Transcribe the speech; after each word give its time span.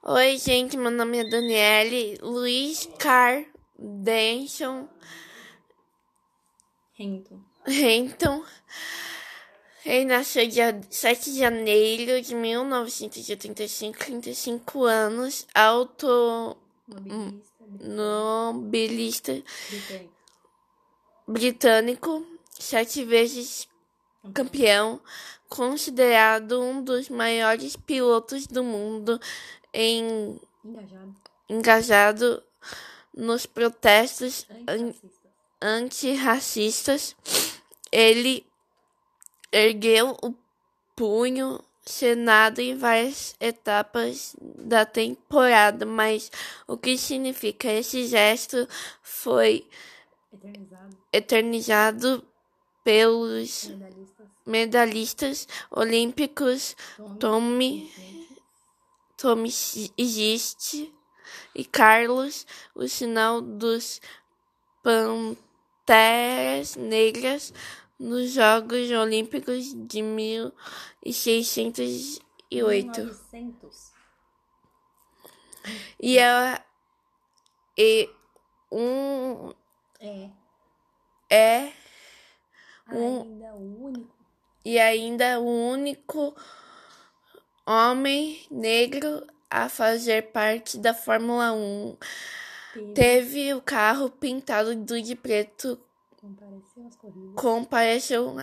Oi, 0.00 0.38
gente, 0.38 0.76
meu 0.76 0.92
nome 0.92 1.18
é 1.18 1.24
Daniele 1.24 2.16
Luiz 2.22 2.88
Cardenson 2.98 4.88
Renton. 6.94 7.40
Renton. 7.66 8.44
Ele 9.84 10.04
nasceu 10.04 10.46
dia 10.46 10.80
7 10.88 11.32
de 11.32 11.38
janeiro 11.40 12.22
de 12.22 12.32
1985, 12.32 13.98
35 13.98 14.84
anos, 14.84 15.44
Mobilista. 16.86 17.42
automobilista 18.06 19.32
Britânico. 19.66 20.14
britânico, 21.26 22.24
sete 22.50 23.04
vezes 23.04 23.68
campeão, 24.32 25.00
considerado 25.48 26.62
um 26.62 26.82
dos 26.82 27.08
maiores 27.08 27.74
pilotos 27.74 28.46
do 28.46 28.62
mundo 28.62 29.20
em 29.72 30.40
Engajado. 30.64 31.14
engajado 31.48 32.42
nos 33.14 33.46
protestos 33.46 34.46
an- 34.66 34.72
Antirracista. 34.72 35.28
antirracistas. 35.60 37.16
Ele 37.90 38.46
ergueu 39.50 40.16
o 40.22 40.34
punho 40.94 41.60
Senado 41.84 42.60
em 42.60 42.76
várias 42.76 43.34
etapas 43.40 44.36
da 44.40 44.84
temporada, 44.84 45.86
mas 45.86 46.30
o 46.66 46.76
que 46.76 46.98
significa 46.98 47.72
esse 47.72 48.06
gesto 48.06 48.68
foi 49.02 49.66
Eternizado. 50.30 50.98
eternizado 51.10 52.24
pelos 52.84 53.68
Medalhistas. 53.68 54.26
medalhistas 54.44 55.48
olímpicos 55.70 56.76
Tommy. 56.98 57.18
Tommy 57.18 58.17
Gist 59.98 60.92
e 61.54 61.64
Carlos, 61.64 62.46
o 62.74 62.86
sinal 62.88 63.40
dos 63.40 64.00
Panteras 64.82 66.76
Negras 66.76 67.52
nos 67.98 68.30
Jogos 68.30 68.90
Olímpicos 68.92 69.74
de 69.74 70.02
1608. 70.02 73.00
1900. 73.00 73.92
E 76.00 76.18
é 76.18 76.62
e 77.76 78.08
um 78.70 79.52
É 80.00 80.30
é 81.28 81.72
Um- 82.90 83.22
ainda 83.22 83.54
o 83.54 83.84
único. 83.84 84.16
e 84.64 84.78
ainda 84.78 85.40
o 85.40 85.44
único 85.72 86.34
homem 87.68 88.40
negro 88.50 89.24
a 89.50 89.68
fazer 89.68 90.32
parte 90.32 90.78
da 90.78 90.94
Fórmula 90.94 91.52
1. 91.52 91.96
Teve. 92.72 92.94
Teve 92.94 93.52
o 93.54 93.60
carro 93.60 94.08
pintado 94.10 94.74
de 94.74 95.14
preto, 95.14 95.78
Compareceu 96.16 96.86
às 96.86 96.96
corridas. 96.96 97.34
compareceu 97.34 98.36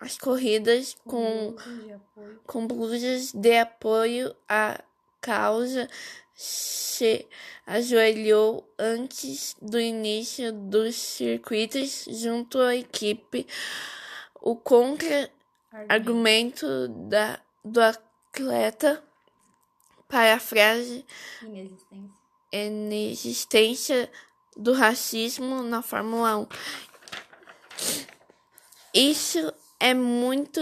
às 0.00 0.16
corridas 0.18 0.96
com, 1.04 1.52
blusas 1.52 1.84
de 1.84 1.92
apoio. 1.92 2.40
com 2.46 2.66
blusas 2.66 3.32
de 3.32 3.58
apoio 3.58 4.34
à 4.48 4.82
causa, 5.20 5.86
se 6.34 7.28
ajoelhou 7.66 8.66
antes 8.78 9.54
do 9.60 9.78
início 9.78 10.50
dos 10.52 10.94
circuitos 10.96 12.06
junto 12.08 12.58
à 12.58 12.74
equipe. 12.74 13.46
O 14.40 14.56
contra-argumento 14.56 16.88
da, 16.88 17.38
do 17.62 17.82
atleta 18.32 19.02
para 20.08 20.34
a 20.34 20.40
frase 20.40 21.04
Inexistência. 21.42 22.10
inexistência 22.52 24.12
do 24.56 24.72
racismo 24.72 25.62
na 25.62 25.82
Fórmula 25.82 26.38
1. 26.38 26.46
Isso 28.94 29.52
é 29.78 29.94
muito 29.94 30.60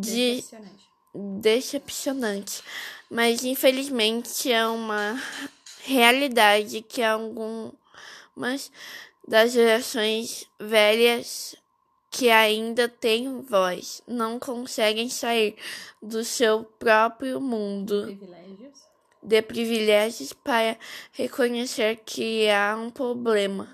de 0.00 0.36
Decepcionante. 0.36 0.90
decepcionante, 1.14 2.62
mas 3.10 3.44
infelizmente 3.44 4.52
é 4.52 4.66
uma 4.66 5.20
realidade 5.82 6.82
que 6.82 7.02
algumas 7.02 8.70
das 9.26 9.52
gerações 9.52 10.46
velhas 10.58 11.56
que 12.14 12.30
ainda 12.30 12.88
têm 12.88 13.42
voz 13.42 14.00
não 14.06 14.38
conseguem 14.38 15.08
sair 15.08 15.56
do 16.00 16.24
seu 16.24 16.62
próprio 16.62 17.40
mundo 17.40 18.04
Privilégios. 18.04 18.78
de 19.20 19.42
privilégios 19.42 20.32
para 20.32 20.78
reconhecer 21.10 22.02
que 22.06 22.48
há 22.48 22.76
um 22.76 22.88
problema. 22.88 23.68